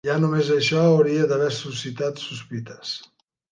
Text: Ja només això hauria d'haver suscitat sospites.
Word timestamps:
Ja 0.07 0.13
només 0.21 0.47
això 0.55 0.85
hauria 0.93 1.27
d'haver 1.33 1.51
suscitat 1.59 2.25
sospites. 2.25 2.97